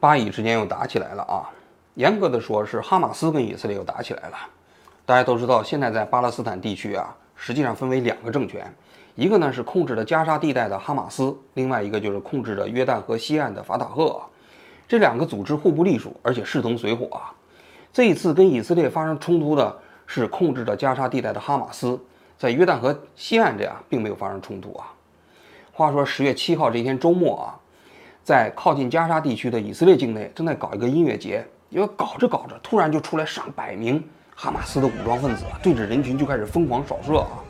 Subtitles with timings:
[0.00, 1.50] 巴以之间又打起来了啊！
[1.94, 4.36] 严格的说，是哈马斯跟以色列又打起来了。
[5.04, 8.72] 大家都知道，现在在巴勒斯坦地区啊，实际上分为两个政权，
[9.16, 14.22] 一个呢是控制着加沙地带的哈马斯，另外一个就是控制着约旦河西岸的法塔赫。
[14.86, 17.34] 这两个组织互不隶属，而且势同水火啊！
[17.92, 19.76] 这一次跟以色列发生冲突的
[20.06, 21.98] 是控制着加沙地带的哈马斯，
[22.38, 24.94] 在约旦河西岸这样并没有发生冲突啊。
[25.72, 27.58] 话说十月七号这一天周末啊。
[28.28, 31.42] 在靠近加沙地区的以色列境内，正在搞一个音乐节。
[31.70, 34.04] 因为搞着搞着，突然就出来上百名
[34.36, 37.40] 哈马斯的武装分子，对着人群就开始疯狂扫射啊！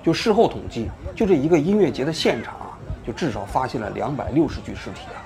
[0.00, 5.18] 就事后统计，就这一个音乐节的现场啊，就至少发现了两百六十具尸体啊！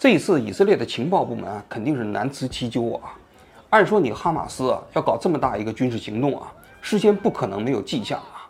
[0.00, 3.12] 这一次以色列的情报部门啊，肯定是难辞其咎啊。
[3.68, 8.48] 按说你哈马斯啊要搞这么大一个军事行动啊，事先不可能没有迹象啊。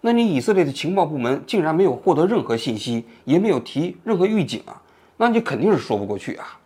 [0.00, 4.80] 那你以色列的情报部门竟然没有获得任何信息，也没有提任何预警啊，
[5.18, 6.58] 那你肯定是说不过去啊。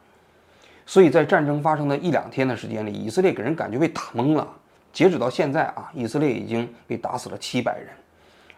[0.86, 4.46] 所以在战争发生的一两天的时间里，以色列给人感觉被打懵了。
[4.92, 7.88] 截止到现在啊，以色列已经被打死了七百人，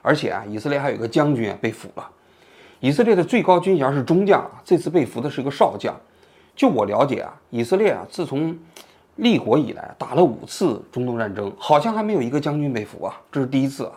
[0.02, 2.10] 而且啊，以色列还有一个将军啊被俘了。
[2.82, 5.94] 以色列的最高军衔是中将，这次被俘的是一个少将。
[6.56, 8.58] 就我了解啊，以色列啊，自从
[9.14, 13.92] 立国以来打了五次中东战争，好像还没有一个将军被俘啊，这是第一次啊。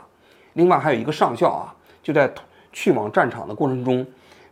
[0.53, 2.31] 另外还有一个上校啊，就在
[2.72, 4.05] 去往战场的过程中，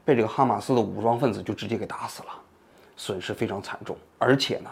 [0.04, 2.30] 被这个哈马斯的武装分子就直接给打死了，
[2.98, 3.96] 损失非常惨重。
[4.18, 4.70] 而且呢，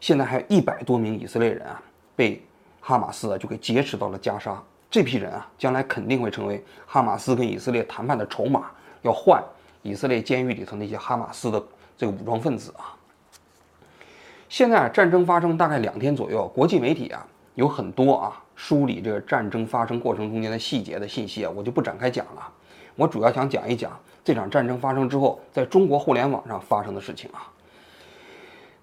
[0.00, 1.78] 现在还有一百多名以色列人啊，
[2.16, 2.42] 被
[2.80, 4.58] 哈马斯啊就给劫持到了加沙。
[4.90, 8.70] 这批人啊，将来肯定会成为哈马斯跟以色列谈判的筹码。
[9.02, 9.42] 要换
[9.82, 11.62] 以色列监狱里头那些哈马斯的
[11.96, 12.94] 这个武装分子啊！
[14.48, 22.52] 现在战争发生大概两天左右，国际媒体啊有很多啊梳理这个战争发生过程中间的细节的信息啊，我就不展开讲了。
[22.96, 23.92] 我主要想讲一讲
[24.24, 27.46] 这场战争发生之后，在中国互联网上发生的事情啊。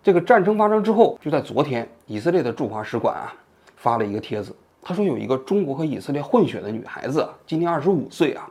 [0.03, 3.34] 这个战争发生之后，就在昨天，以色列的驻华使馆啊
[3.75, 8.47] 发了一个帖子，他说有一个中国和以色列混血的女孩子，今年二十五岁啊，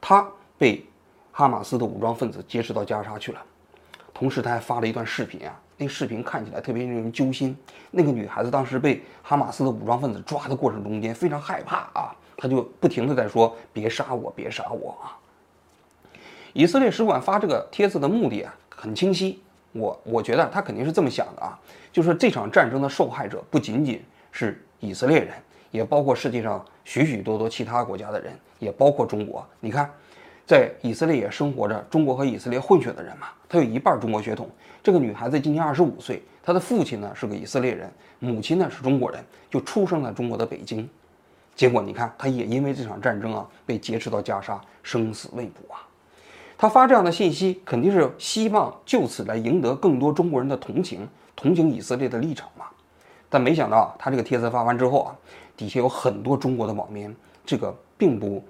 [0.00, 0.26] 她
[0.58, 0.84] 被。
[1.38, 3.42] 哈马斯的武装分子劫持到加沙去了，
[4.14, 7.54] 同时他还发了一段视频啊，那视频看起来特别令人揪心。
[7.90, 15.12] 那个女孩子当时被哈马斯的武装分子抓的过程中间非常害怕啊，她就不停的在说：“别杀我，别杀我啊！”
[16.54, 19.42] 以色列使馆发这个帖子的目的啊很清晰，
[19.72, 21.60] 我我觉得他肯定是这么想的啊，
[21.92, 25.34] 就是这场战争的受害者不仅仅是以色列人，
[25.70, 29.46] 也包括世界上许许多多其他国家的人，也包括中国。
[29.60, 29.90] 你看。
[30.46, 34.48] 在以色列也生活着中国和以色列混血的人嘛，他有一半中国血统。
[34.80, 37.90] 这个女孩子今年二十五岁，她的父亲呢是个以色列人，
[38.20, 39.20] 母亲呢是中国人，
[39.50, 40.88] 就出生在中国的北京。
[41.56, 45.82] 结果你看，她也因为这场战争啊被劫持到加沙，生死未卜啊。
[46.56, 52.66] 她发这样的信息，肯定是希望就此来赢得更多中国人的同情，同情以色列的立场嘛。
[53.28, 55.16] 但没想到，她这个帖子发完之后啊，
[55.56, 57.12] 底下有很多中国的网民，
[57.44, 58.44] 这个并不。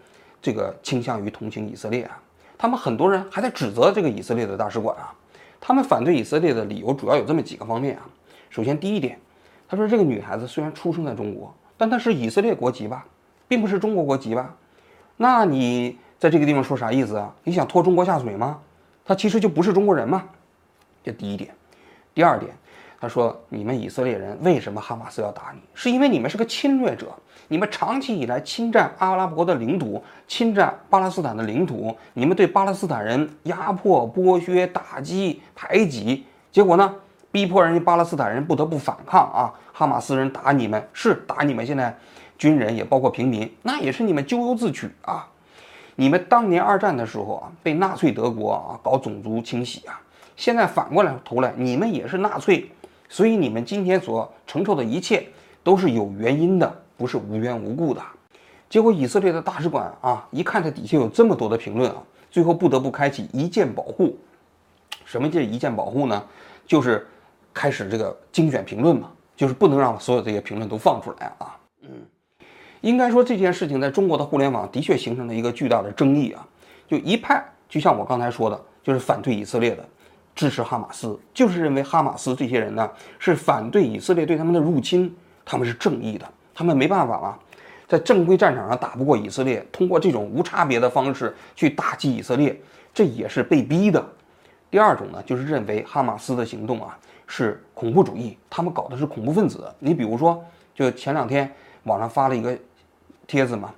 [0.46, 2.22] 这个倾向于同情以色列啊，
[2.56, 5.12] 他们很多人还在指责这个以色列的大使馆啊。
[5.60, 8.06] 他们反对以色列的理由主要有这么几个方面啊。
[8.48, 9.18] 首先，第一点，
[9.68, 13.04] 他说这个女孩子虽然出生在中国，但她是以色列国籍吧，
[13.48, 14.54] 并不是中国国籍吧？
[15.16, 17.34] 那你在这个地方说啥意思啊？
[17.42, 18.60] 你想拖中国下水吗？
[19.04, 20.22] 她其实就不是中国人嘛。
[21.02, 21.52] 这第一点。
[22.14, 22.52] 第二点。
[22.98, 25.60] 他说：“你们以色列人为什么哈马斯要打你？
[25.74, 27.14] 是因为你们是个侵略者，
[27.48, 36.94] 你们长期以来侵占阿拉伯的领土，侵占巴勒斯坦的领土，你们对巴勒斯坦人压迫、剥削、打击、排挤，结果呢，
[37.30, 39.52] 逼迫人家巴勒斯坦人不得不反抗啊！
[39.74, 41.94] 哈马斯人打你们是打你们，现在
[42.38, 45.28] 军人也包括平民，那也是你们咎由自取啊！
[45.96, 50.00] 你们当年二战的时候啊，被纳粹德国啊搞种族清洗啊，
[50.34, 52.70] 现在反过来头来，你们也是纳粹。”
[53.08, 55.26] 所以你们今天所承受的一切
[55.62, 58.02] 都是有原因的，不是无缘无故的。
[58.68, 64.18] 结果以色列的大使馆啊，一看这底下有这么多的评论啊，最后不得不开启一键保护。
[65.04, 66.24] 什么叫一键保护呢？
[66.66, 67.06] 就是
[67.54, 71.56] 开始这个精选评论嘛，就是不能让所有这些评论都放出来啊。
[71.82, 71.90] 嗯，
[72.80, 76.44] 应该说这件事情在中国的互联网的确形成了一个巨大的争议啊。
[76.88, 79.88] 就一派，就像我刚才说的，就是反对以色列的。
[80.36, 82.88] 支持哈马斯，就是认为哈马斯这些人呢
[83.18, 85.12] 是反对以色列对他们的入侵，
[85.44, 87.38] 他们是正义的，他们没办法了，
[87.88, 92.54] 在正规战场上打不过以色列，通过这种无差别的方式去打击以色列，
[92.92, 94.04] 这也是被逼的。
[94.70, 99.72] 第二种呢，就是认为哈马斯的行动啊是恐怖主义，他们搞的是恐怖分子。
[99.78, 100.44] 你比如说，
[100.74, 101.50] 就前两天
[101.84, 102.54] 网上发了一个
[103.26, 103.72] 帖子嘛，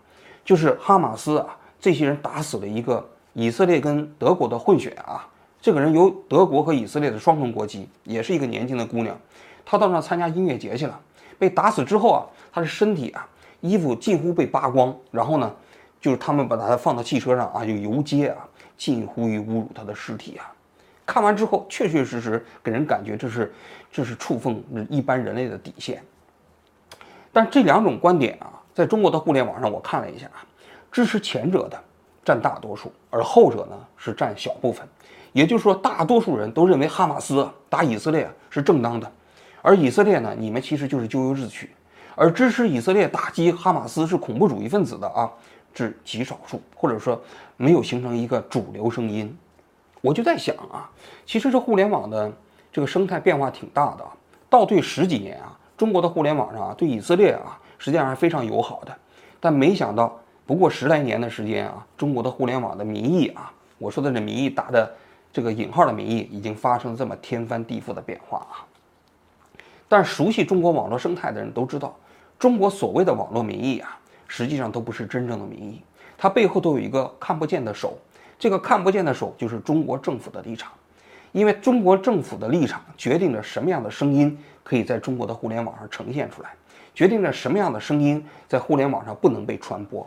[0.45, 5.29] 就是哈马斯啊这些人打死了一个以色列跟德国的混血啊，
[5.61, 9.19] 这个人有德国和以色列的双重国籍，也是一个年轻的姑娘，
[9.65, 10.99] 她到那参加音乐节去了，
[11.39, 13.29] 被打死之后啊，她的身体啊
[13.61, 15.53] 衣服近乎被扒光，然后呢，
[16.01, 20.53] 就是他们把她放到汽车上啊，就游街啊，近乎于侮辱她的尸体啊。
[21.05, 23.53] 看完之后，确确实实给人感觉这是，
[23.91, 26.03] 这是触碰一般人类的底线。
[27.33, 30.47] 但这两种观点啊，在中国的互联网上，我看了一下啊，
[30.93, 31.83] 支持前者的
[32.25, 34.87] 占大多数，而后者呢是占小部分。
[35.39, 39.09] 也就是说，大多数人都认为哈马斯打以色列是正当的，
[39.63, 41.71] 而以色列呢，你们其实就是咎由自取。
[42.17, 45.31] 而支持以色列打击哈马斯是恐怖主义分子的啊，
[45.73, 47.23] 是极少数，或者说
[47.57, 49.33] 没有形成一个主流声音。
[50.01, 50.91] 我就在想啊，
[51.25, 52.33] 其实这互联网的
[52.73, 54.05] 这个生态变化挺大的。
[54.51, 58.93] 倒退十几年啊，中国的互联网上啊，对以色列啊，实际上是非常友好的。
[59.39, 64.93] 但没想到，不过十来年的时间啊，中国的互联网的民意啊，我说的这民意打的
[65.33, 68.65] 这个引号的民意，已经发生这么天翻地覆的变化啊。
[69.89, 71.97] 但熟悉中国网络生态的人都知道，
[72.39, 75.83] 中国所谓的网络民意啊，实际上都不是真正的民意，
[76.17, 77.97] 它背后都有一个看不见的手。
[78.39, 80.71] 这个看不见的手就是中国政府的立场，
[81.33, 86.51] 因为中国政府的立场决定着什么样的声音可以在中国的互联网上呈现出来，
[86.95, 90.07] 决定着什么样的声音在互联网上不能被传播，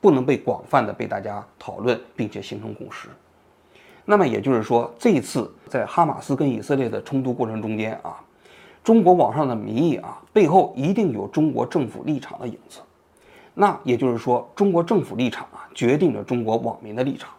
[0.00, 3.08] 不能被广泛的被大家讨论，并且形成共识。
[4.12, 8.20] 那么也就是说，这一次在哈马斯跟以色列的冲突过程中间啊，
[8.84, 12.80] 中国网上的民意啊背后一定有中国政府立场的影子。
[13.54, 17.30] 那也就是说，中国政府立场啊决定着中国网民的立场。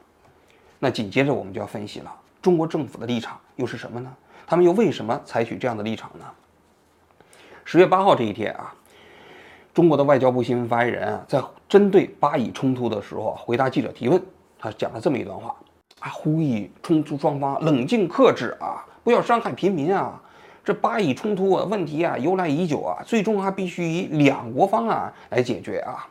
[0.80, 2.12] 那紧接着我们就要分析了，
[2.42, 4.12] 中国政府的立场又是什么呢？
[4.48, 6.25] 他们又为什么采取这样的立场呢？
[7.64, 8.74] 十月八号这一天啊，
[9.75, 11.40] 中国的外交部新闻发言人啊，在
[11.70, 14.20] 针对巴以冲突的时候回答记者提问，
[14.58, 15.56] 他讲了这么一段话
[16.03, 20.21] 啊，呼吁冲突双方冷静克制啊，不要伤害平民啊。
[20.65, 26.05] 这巴以冲突问题啊，由来已久啊，最终还必须以两国方案来解决啊。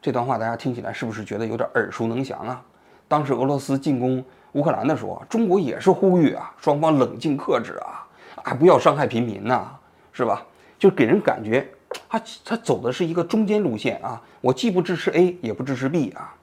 [0.00, 2.62] 这段话大家听起来是不是觉得有点耳熟能详啊？
[3.08, 8.06] 当时俄罗斯进攻乌克兰的时候，中国也是呼吁啊，双方冷静克制啊，
[8.44, 9.68] 啊，不要伤害平民呐，
[10.12, 10.46] 是吧？
[10.78, 11.68] 就给人感觉，
[12.08, 16.34] 他他走的是一个中间路线啊，我既不支持 A，也不支持 B 啊。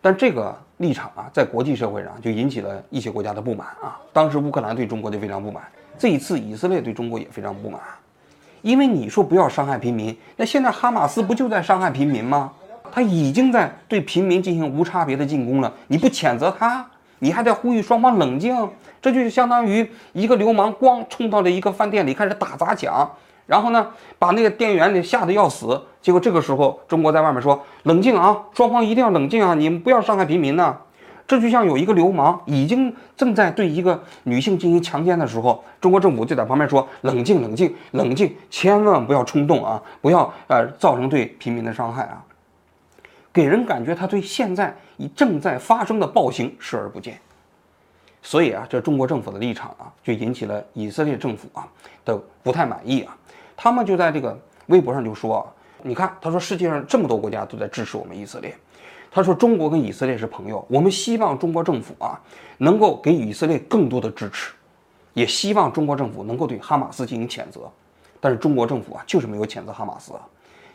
[0.00, 4.00] 但这个立场啊，在国际社会上就引起了一些国家的不满啊。
[4.12, 5.62] 当时乌克兰对中国就非常不满，
[5.98, 7.80] 这一次以色列对中国也非常不满，
[8.62, 12.52] 因为你说不要伤害平民，那现在哈马斯不就在伤害平民吗？
[12.90, 16.86] 他已经在对平民进行无差别的进攻了，你不谴责他，
[17.18, 18.56] 你还在呼吁双方冷静，
[19.02, 23.10] 这就是相当于一个流氓咣冲到了一个饭店里开始打砸抢，
[23.48, 30.76] 然后呢把那个店员给吓得要死，结果这个时候中国在外面说冷静啊，双方一定要冷静啊，你们不要伤害平民呐，
[31.26, 42.22] 这就像有一个流氓已经正在对一个女性进行强奸的时候，中国政府就在旁边说冷静冷静冷静，千万不要冲动啊，不要呃造成对平民的伤害啊。
[43.32, 47.18] 给人感觉他对现在已正在发生的暴行视而不见，
[48.20, 51.66] 所以啊，这中国政府的立场啊，就引起了以色列政府啊
[52.04, 53.16] 的不太满意啊。
[53.60, 55.44] 他们就在这个微博上就说
[55.82, 58.56] ：“你看，他说世界上这么多国家都在支持我们以色列，
[59.10, 62.20] 他说中国跟以色列是朋友，我们希望中国政府啊
[62.58, 64.52] 能够给以色列更多的支持，
[65.12, 67.68] 也希望中国政府能够对哈马斯进行谴责。
[68.20, 70.12] 但是中国政府啊就是没有谴责哈马斯。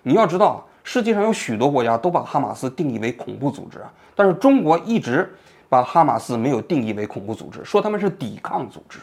[0.02, 3.80] 你要知道。”世界上有许多国家都把哈马斯定义为恐怖组织，
[4.18, 5.34] 但是中国一直
[5.70, 9.00] 把哈马斯没有定义为恐怖组织，说他们是抵抗组织。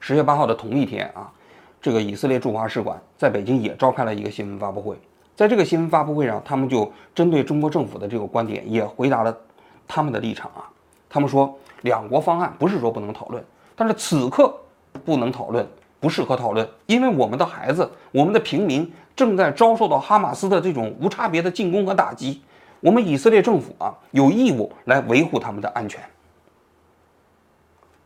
[0.00, 1.30] 十月八号的同一天啊，
[1.86, 4.98] 这个以色列驻华使馆在北京也召开了一个新闻发布会，
[5.36, 9.32] 在这个新闻发布会上，他们就针对中国政府的这个观点也回答了
[9.86, 10.66] 他们的立场啊。
[11.08, 13.40] 他们说，两国方案不是说不能讨论，
[13.76, 14.52] 但是此刻
[15.04, 15.64] 不能讨论，
[16.00, 18.92] 不适合讨论，因为我们的孩子，我们的平民。
[19.14, 22.42] 正在遭受到哈马斯的这种无差别的进攻和打击，
[22.80, 26.02] 我们以色列政府啊有义务来维护他们的安全。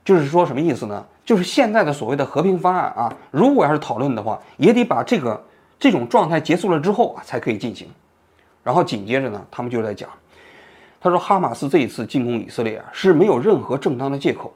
[0.05, 1.05] 就是说什么意思呢？
[1.25, 5.41] 就是现在的所谓的和平方案啊，如果要是讨论的话，也得把这个
[5.79, 7.89] 这种状态结束了之后啊才可以进行。
[8.65, 10.09] 然后紧接着呢，他们就在讲，
[11.01, 14.53] 他说哈马斯这一次进攻以色列啊是没有任何正当的借口。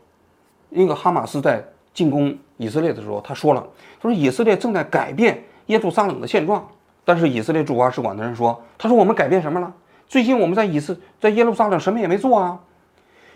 [0.68, 3.64] 那个哈马斯在进攻以色列的时候，他说了，
[4.00, 5.42] 他说以色列正在改变。
[5.68, 6.62] 耶路撒冷的现状，
[7.06, 9.72] 但是以色列驻华使馆的人说：“他说我们改变什么了？
[10.06, 12.60] 最近我们在以色在耶路撒冷什么也没做啊。”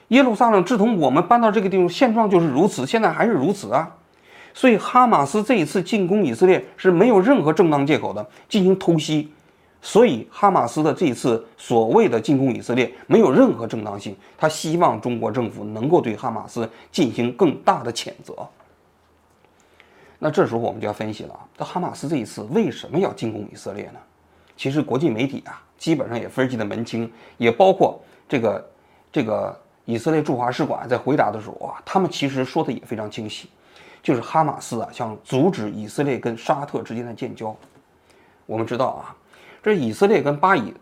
[0.09, 3.95] 耶路撒冷自从我们搬到这个地方，现状就是如此，现在还是如此啊。
[4.55, 9.31] 所以哈马斯这一次进攻以色列是没有任何正当借口的，进行偷袭。
[9.81, 14.17] 所以哈马斯的这一次所谓的进攻以色列没有任何正当性。
[14.37, 18.35] 他希望中国政府能够对哈马斯进行更大的谴责。
[20.19, 24.01] 那这时候我们就要分析了啊，这哈马斯这一次为什么要进攻以色列呢？
[24.57, 28.71] 其实国际媒体啊，基本上也分析的门清，也包括这个
[29.13, 29.57] 这个
[29.91, 33.49] 以色列驻华使馆在回答的时候啊，他们其实说的也非常清晰。
[34.03, 37.57] 就是哈马斯啊，想阻止以色列跟沙特之间的建交。
[38.45, 39.17] 我们知道啊，
[39.63, 40.75] 这以色列跟巴以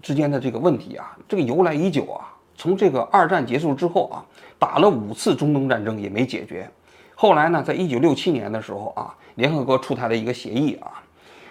[0.00, 2.32] 之间的这个问题啊，这个由来已久啊。
[2.56, 4.24] 从这个二战结束之后啊，
[4.58, 6.66] 打了五次中东战争也没解决。
[7.14, 11.02] 后来呢，在一九六七年的时候啊，联合国出台了一个协议啊，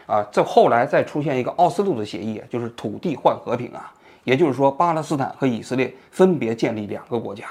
[0.07, 3.93] 啊，再后来再出现一个奥斯陆的协议，就是土地换和平啊，
[4.25, 7.45] 也就是说巴勒斯坦和以色列分别建立两个国家。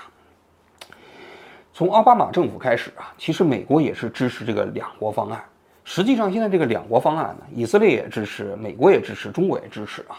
[1.72, 5.42] 从奥巴马政府开始啊，其实美国也是支持这个两国方案。
[5.84, 10.16] 实际上，现在这个两国方案呢，以色列也支持，美国也支持，中国也支持啊。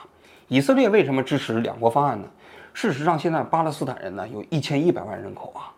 [0.47, 2.27] 以色列为什么支持两国方案呢？
[2.74, 5.71] 事实上，现在巴勒斯坦人呢有一千一百万人口啊，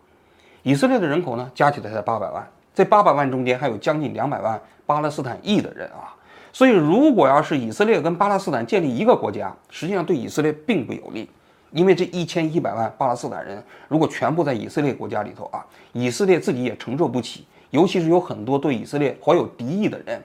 [0.62, 6.14] 以色列的人口呢加起来才八百万，这八百万中间还有将近两百万巴勒斯坦裔的人啊。
[6.58, 11.30] 所以，如果要是以色列跟巴勒斯坦建立一个国家，实际上对以色列并不有利。
[11.70, 20.20] 因为这一千一百万巴勒斯坦人，如果全部在以色列国家里头啊，以色列自己也承受不起，尤其是有很多对以色列怀有敌意的人，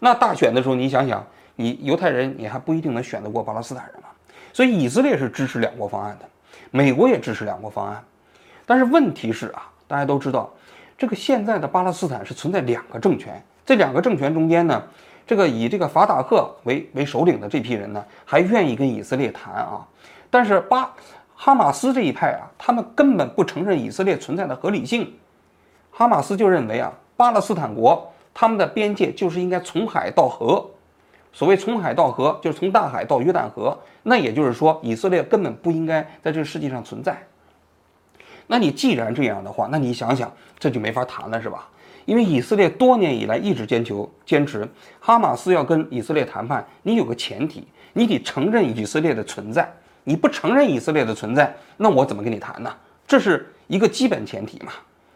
[0.00, 1.24] 那大选的时候，你想想，
[1.54, 4.08] 你犹太人你还不一定能选得过巴勒斯坦人嘛。
[4.52, 6.28] 所以以色列是支持两国方案的，
[6.72, 8.02] 美国也支持两国方案。
[8.66, 10.52] 但是问题是啊，大家都知道，
[10.98, 14.82] 这个现在的巴勒斯坦是存在两个政权，这两个政权中间呢，
[15.26, 19.84] 这个以这个法塔赫为为首领的这批人呢，还愿意跟以色列谈啊。
[20.30, 20.94] 但是巴
[21.34, 25.12] 哈马斯这一派啊，他们根本不承认以色列存在的合理性。
[25.90, 30.64] 哈马斯就认为啊，巴勒斯坦国他们的边界就是应该从海到河。
[31.32, 33.76] 所谓从海到河，就是从大海到约旦河。
[34.04, 37.20] 那也就是说，以色列根本不应该在这个世界上存在。
[38.46, 41.68] 那你既然这样的话，那你想想，这就没法谈了，是吧？
[42.06, 44.66] 因为以色列多年以来一直坚求坚持，
[44.98, 49.70] 哈马斯要跟以色列谈判，你有个前提，你得承认以色列的存在。
[50.04, 52.72] 你不承认以色列的存在，那我怎么跟你谈呢？
[53.08, 54.72] 这是一个基本前提嘛。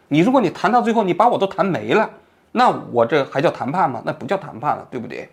[0.09, 2.09] 你如果你谈到最后，你把我都谈没了，
[2.51, 4.03] 那我这还叫谈判吗？
[4.05, 5.29] 那不叫谈判了，对不对？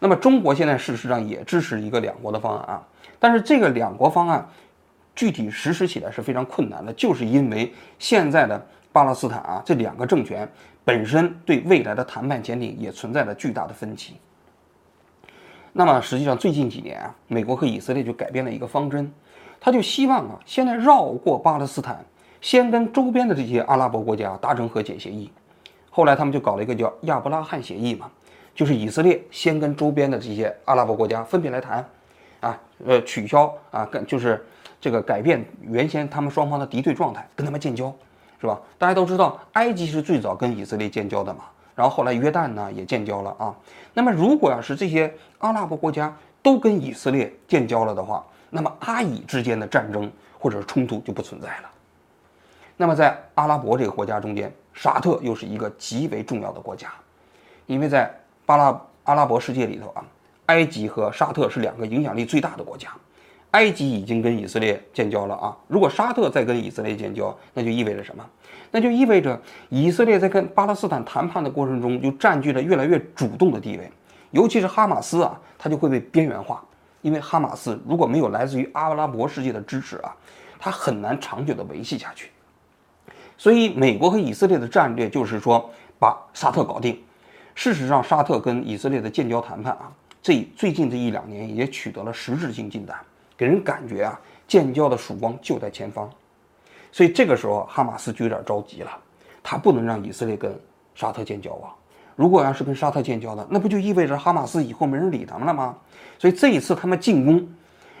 [0.00, 2.82] 那么中国现在事实上也支持一个两国的方案啊，
[3.18, 4.46] 但是这个两国方案
[5.16, 10.46] 具体实施起来是非常困难的，就是因为现在的巴勒斯坦啊这两个政权
[10.84, 14.16] 本身对未来的谈判前景也存在着巨大的分歧。
[15.72, 19.12] 那么实际上最近几年啊，美国和以色列就改变了一个方针，
[19.58, 22.04] 他就希望啊，现在绕过巴勒斯坦，
[22.40, 25.32] 先跟周边的这些阿拉伯国家达成和解协议。
[25.90, 28.10] 后来他们就搞了一个叫亚伯拉罕协议嘛，
[28.54, 31.84] 就是以色列先跟周边的这些阿拉伯国家分别来谈，
[32.40, 34.44] 啊，呃，取消啊，跟就是
[34.80, 37.92] 这个改变原先他们双方的敌对状态，跟他们建交，
[38.44, 38.60] 是吧？
[38.76, 41.44] 大家都知道，埃及是最早跟以色列建交的嘛。
[41.74, 43.54] 然后后来约旦呢也建交了啊，
[43.94, 51.70] 那么如果要是这些阿拉伯国家都跟以色列建交了的话，那么阿以之间的战争或者是冲突就不存在了。
[52.76, 56.92] 那么在阿拉伯这个国家中间，沙特又是一个极为重要的国家，
[57.64, 60.04] 因为在巴拉阿拉伯世界里头啊，
[60.46, 62.90] 埃及和沙特是两个影响力最大的国家。
[63.54, 65.56] 埃及已经跟以色列建交了啊！
[65.68, 68.28] 如果沙特再跟以色列建交，那就意味着什么？
[68.72, 73.88] 那就意味着以色列在跟巴勒斯坦谈判的过程中就占据了越来越主动的地位，
[74.32, 76.62] 尤其是哈马斯啊，它就会被边缘化。
[77.00, 80.12] 因为哈马斯如果没有来自于阿拉伯世界的支持啊，
[80.58, 82.30] 它很难长久的维系下去。
[83.38, 85.70] 所以，美国和以色列的战略就是说
[86.00, 87.00] 把沙特搞定。
[87.54, 92.96] 事实上，沙特跟以色列的建交谈判啊，这最近这一两年也取得了实质性进展。
[93.36, 96.08] 给人感觉啊，建交的曙光就在前方，
[96.92, 98.90] 所以这个时候哈马斯就有点着急了，
[99.42, 100.56] 他不能让以色列跟
[100.94, 101.74] 沙特建交啊。
[102.16, 105.74] 如果要是跟沙特建交的，那不就意味着哈马斯以后没人理他们了吗？
[106.18, 107.44] 所以这一次他们进攻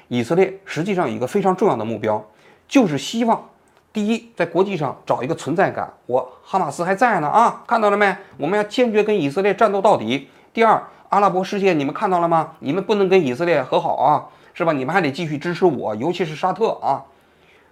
[0.06, 2.24] 以色列，实际上有一个非常重要的目标，
[2.68, 3.44] 就是希望
[3.92, 8.16] 第一，在国际上找一个存在感，我哈马斯还在呢啊，看到了没？
[8.36, 10.28] 我们要坚决跟以色列战斗到底。
[10.52, 12.52] 第二，阿拉伯世界你们看到了吗？
[12.60, 14.28] 你们不能跟以色列和好啊。
[14.54, 14.72] 是吧？
[14.72, 17.04] 你们还得继续支持我，尤其是沙特啊，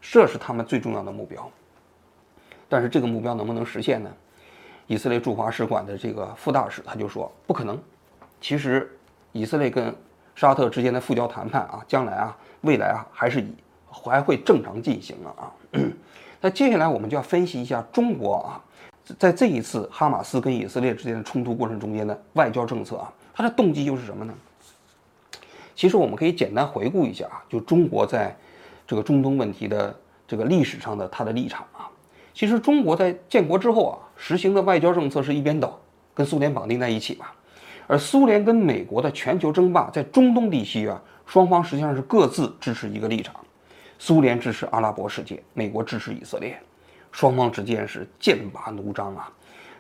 [0.01, 1.49] 这是他们最重要的目标。
[2.69, 4.11] 但是这个目标能不能实现呢？
[4.89, 7.81] 以色列驻华使馆的这个副大使他就说不可能。
[8.41, 8.91] 其实，
[9.31, 9.95] 以色列跟
[10.35, 13.55] 沙特之间的复交谈判啊，将来啊，未来啊，还是以
[13.89, 15.53] 还会正常进行了啊。
[16.41, 18.61] 那接下来我们就要分析一下中国啊，
[19.19, 24.35] 在这一次哈马斯跟以色列之间的冲突过程中间的外交政策啊，它的动机又是什么呢？
[25.75, 28.37] 其实我们可以简单回顾一下啊，就中国在
[28.87, 29.95] 这个中东问题的
[30.27, 31.89] 这个历史上的它的立场啊。
[32.35, 35.79] 其实中国在建国之后啊，实行的外交政策是一边倒，
[36.15, 37.27] 跟苏联绑定在一起嘛。
[37.87, 43.35] 而苏联跟美国的全球争霸在中东地区啊，双方实际上是各自支持一个立场。
[43.99, 46.59] 苏联支持阿拉伯世界，美国支持以色列，
[47.11, 49.31] 双方之间是剑拔弩张啊。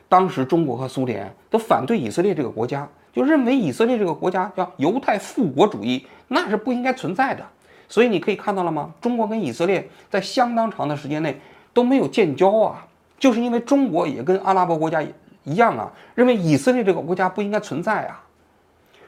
[0.08, 7.44] 当时中国和苏联都反对以色列这个国家，就认为以色列这个国家叫犹太复国主义，那是不应该存在的。
[7.88, 8.92] 所以你可以看到了吗？
[9.00, 11.40] 中国跟以色列在相当长的时间内。
[11.74, 12.86] 都没有建交啊，
[13.18, 15.02] 就是因为中国也跟阿拉伯国家
[15.42, 18.22] 一样啊，认为以色列这个国家不应该存在啊。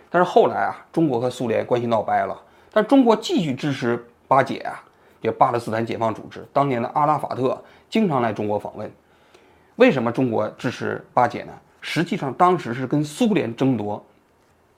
[0.09, 2.35] 但是后来啊，中国和苏联关系闹掰了，
[2.73, 4.83] 但中国继续支持巴解啊，
[5.21, 6.43] 也巴勒斯坦解放组织。
[6.55, 8.91] 当年的阿拉法特经常来中国访问。
[9.77, 11.53] 为什么中国支持巴解呢？
[11.87, 14.03] 实际上当时是跟苏联争夺，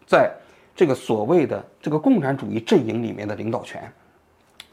[0.09, 0.29] 在
[0.75, 3.81] 这个所谓的这个共产主义阵营里面的领导权，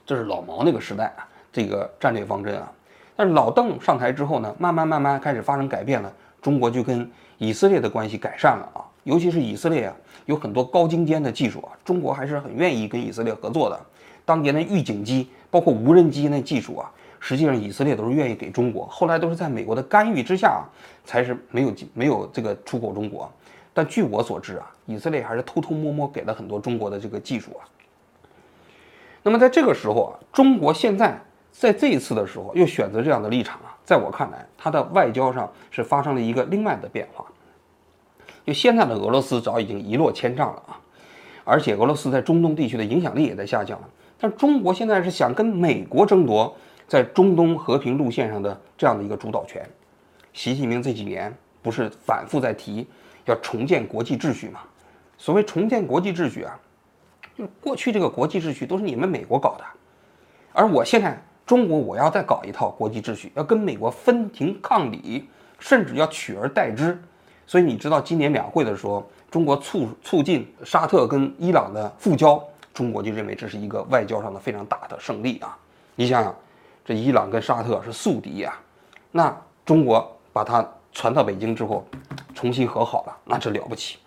[0.03, 2.71] 这是老毛那个时代啊，这个战略方针啊。
[3.15, 6.11] 但是老邓上台之后呢，慢慢慢慢开始发生改变了，
[6.41, 13.79] 中国就跟以色列的关系改善了啊，尤其是以色列啊，有很多高精尖的技术啊，中国还是很愿意跟以色列合作的。
[14.25, 16.91] 当年的预警机，包括无人机那技术啊，
[17.23, 20.61] 实际上以色列都是愿意给中国，后来都是在美国的干预之下，
[21.05, 23.31] 才是没有没有这个出口中国。
[23.73, 27.63] 但据我所知啊，以色列还是偷偷摸摸给了很多中国的这个技术啊。
[29.23, 31.17] 那么在这个时候啊，中国现在。
[31.55, 37.23] 在这一次的时候，又选择这样的立场啊，在我看来，它的外交上是发生了一个另外的变化。
[38.43, 40.81] 就现在的俄罗斯早已经一落千丈了啊，
[41.43, 43.89] 而且俄罗斯在中东地区的影响力也在下降了。
[44.19, 49.67] 但中国现在是想跟美国争夺在中东和平路线上的这样的一个主导权。
[50.33, 52.87] 习近平这几年不是反复在提
[53.25, 54.61] 要重建国际秩序吗？
[55.17, 56.59] 所谓重建国际秩序啊，
[57.37, 59.63] 就是过去这个国际秩序都是你们美国搞的，
[60.53, 61.21] 而我现在。
[61.45, 65.27] 中国我要再搞一套国际秩序，要跟美国分庭抗礼，
[65.59, 66.97] 甚至要取而代之。
[67.45, 72.41] 所以你知道今年两会的时候，中国促促进沙特跟伊朗的复交，
[72.73, 75.57] 中国就认为这是一个外交上的非常大的胜利啊！
[75.95, 76.33] 你想想，
[76.85, 78.53] 这伊朗跟沙特是宿敌呀，
[79.11, 81.85] 那中国把它传到北京之后，
[82.33, 83.97] 重新和好了，那这了不起。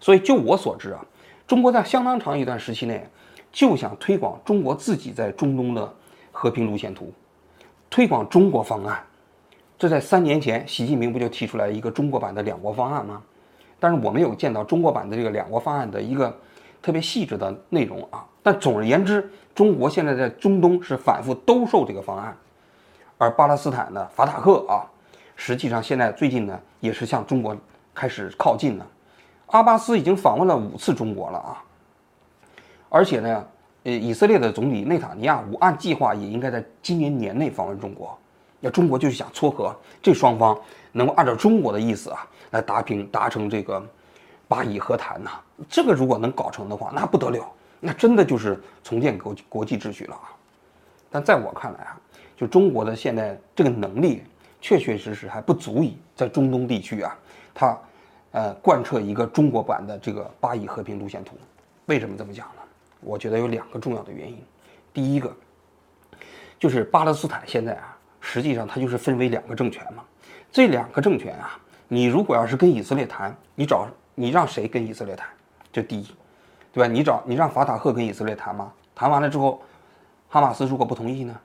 [0.00, 1.04] 所以就我所知啊，
[1.46, 3.06] 中国在相当长一段时期内
[3.50, 5.94] 就想推广中国自己在中东的。
[6.34, 7.12] 和平路线图，
[7.90, 9.04] 推广中国方案，
[9.78, 13.22] 这在三年前，习近平不就提出来一个中国版的两国方案吗？
[13.78, 16.34] 但是我没有见到中国版的这个两国方案的一个
[16.80, 18.24] 特别细致的内容啊。
[18.42, 22.36] 但总而言之，中国现在在中东是反复兜售这个方案，
[23.18, 24.84] 而巴勒斯坦的法塔赫啊，
[25.36, 27.56] 实际上现在最近呢也是向中国
[27.94, 28.86] 开始靠近了。
[29.46, 31.62] 阿巴斯已经访问了五次中国了啊，
[32.88, 33.46] 而且呢。
[33.84, 38.16] 呃，以色列的总理内塔尼亚胡按计划也应该在今年年内访问中国。
[38.60, 40.56] 那中国就是想撮合这双方，
[40.92, 43.84] 能够按照中国的意思啊，来达平达成这个
[44.46, 45.32] 巴以和谈呐。
[45.68, 47.44] 这个如果能搞成的话，那不得了，
[47.84, 50.30] 那真的就是重建国国际秩序了啊。
[51.10, 52.00] 但在我看来啊，
[52.36, 54.22] 就中国的现在这个能力，
[54.60, 57.18] 确确实实还不足以在中东地区啊，
[57.52, 57.78] 它
[58.30, 61.36] 呃贯彻一个中国版的这个巴以和平路线图。
[61.86, 62.62] 为什么这么讲呢？
[63.00, 64.40] 我觉得有两个重要的原因，
[64.94, 65.34] 第一个
[66.60, 70.04] 就是巴勒斯坦现在啊，实际上它就是分为两个政权嘛。
[70.52, 75.26] 这两个政权啊，你如果要是跟以色列谈，你找你让谁跟以色列谈？
[75.72, 76.06] 这第一，
[76.72, 76.92] 对吧？
[76.92, 78.72] 你找你让法塔赫跟以色列谈吗？
[78.94, 79.60] 谈完了之后，
[80.28, 81.38] 哈马斯如果不同意呢？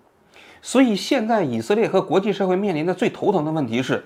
[0.62, 4.04] 所以现在以色列和国际社会面临的最头疼的问题是，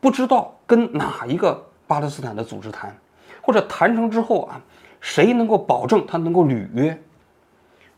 [0.00, 2.96] 不知道跟哪一个巴勒斯坦的组织谈，
[3.42, 4.60] 或者谈成之后啊。
[5.02, 7.02] 谁能够保证他能够履约？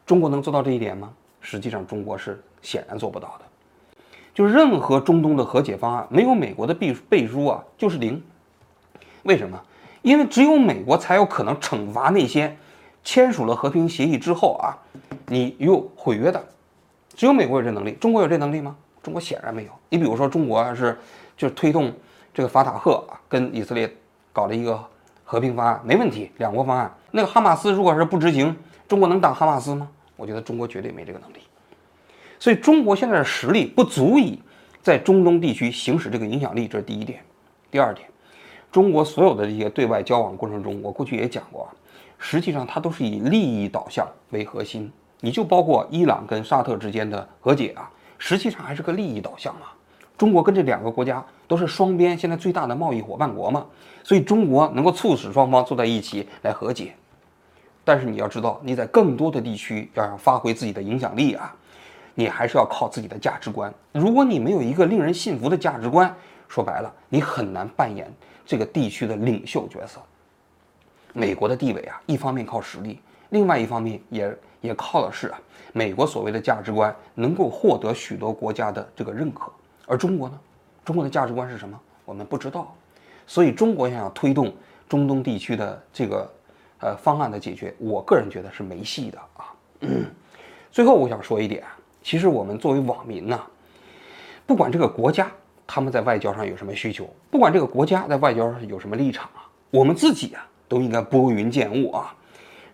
[0.07, 1.13] 中国能做到这一点吗？
[1.41, 3.45] 实际上，中国是显然做不到的。
[4.33, 8.23] 就任何中东的和解方案，没有美国的背背书啊，就是零。
[9.25, 9.61] 为什么？
[10.03, 12.57] 因为只有美国才有可能惩罚那些
[13.03, 14.77] 签署了和平协议之后啊，
[15.27, 16.45] 你又毁约的。
[17.15, 18.77] 只有美国有这能力，中国有这能力吗？
[19.03, 19.71] 中国显然没有。
[19.89, 20.99] 你比如说，中国是
[21.37, 21.93] 就是推动
[22.35, 23.91] 这个法塔赫啊，跟以色列
[24.33, 24.79] 搞了一个。
[25.25, 26.95] 和平方案没问题，两国方案。
[27.11, 28.55] 那个哈马斯如果是不执行，
[28.87, 29.89] 中国能挡哈马斯吗？
[30.15, 31.39] 我觉得中国绝对没这个能力。
[32.39, 34.39] 所以中国现在的实力不足以
[34.83, 37.25] 在中东地区行使这个影响力，这是第一点。
[37.71, 38.07] 第二点，
[38.73, 41.69] 中国所有的这些对外交往过程中，我过去也讲过，
[42.19, 44.91] 实际上它都是以利益导向为核心。
[45.21, 49.67] 你就包括伊朗跟沙特之间的和解啊，实际上还是个利益导向嘛。
[50.17, 53.67] 中国跟这两个国家都是双边现在最大的贸易伙伴国嘛，
[54.03, 56.95] 所以中国能够促使双方坐在一起来和解。
[57.85, 61.55] 但是你要知道，你在更多的地区要想发挥自己的影响力啊，
[62.15, 63.73] 你还是要靠自己的价值观。
[63.93, 66.15] 如果你没有一个令人信服的价值观，
[66.49, 68.11] 说白了，你很难扮演
[68.45, 70.01] 这个地区的领袖角色。
[71.13, 73.01] 美国的地位啊，一方面靠实力，
[73.31, 75.41] 另外一方面也也靠的是啊，
[75.73, 79.53] 美国所谓的价值观能够获得许多国家的这个认可。
[79.87, 80.41] 而中国呢？
[80.85, 81.79] 中国的价值观是什么？
[82.05, 82.75] 我们不知道。
[83.27, 84.53] 所以，中国要想推动
[84.89, 86.33] 中东地区的这个
[86.81, 89.55] 呃方案的解决，我个人觉得是没戏的啊。
[90.73, 91.63] 最后，我想说一点，
[92.03, 93.41] 其实我们作为网民呢，
[94.47, 95.31] 不管这个国家
[95.67, 102.15] 他们在外交上有什么需求，不管这个国家在外交上有什么立场啊，我们自己啊都应该拨云见雾啊，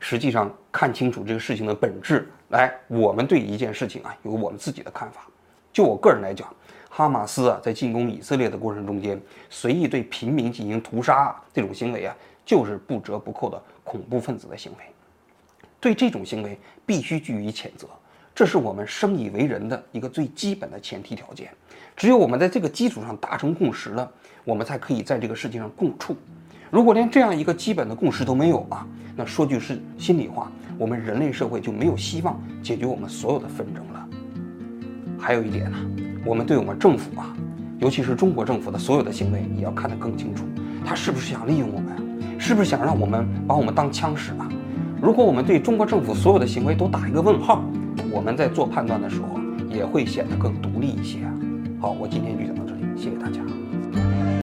[0.01, 2.29] 实际上看清楚这个事情的本质。
[2.49, 5.27] 来，我们对一件事情啊有我们自己的看法。
[5.73, 6.49] 就我个人来讲。
[6.91, 9.21] 哈马斯啊，在进攻以色列的过程中间，
[9.51, 14.79] 随意对平民进行屠杀，这种行为啊，就是不折不扣的恐怖分子的行为。
[15.79, 17.87] 对这种行为必须予以谴责，
[18.39, 21.51] 这是我们生以为人的一个最基本的前提条件。
[21.97, 24.09] 只有我们在这个基础上达成共识了，
[24.45, 26.15] 我们才可以在这个世界上共处。
[26.71, 34.09] 如果连这样一个基本的共识都没有啊，那说句是心里话，我们人类社会就没有希望解决我们所有的纷争了。
[35.19, 35.77] 还有一点呢。
[36.25, 37.35] 我们对我们政府啊，
[37.81, 40.45] 尤其是中国政府的所有的行为，也要看得更清楚。
[40.87, 42.39] 他是不是想利用我们？
[42.39, 44.49] 是不是想让我们把我们当枪使啊？
[45.03, 47.65] 如果我们对中国政府所有的行为都打一个问号，
[48.11, 49.39] 我们在做判断的时候
[49.71, 51.21] 也会显得更独立一些。
[51.81, 53.58] 好，我今天就讲到这里，谢谢大家。